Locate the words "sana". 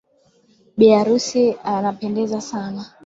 2.51-2.81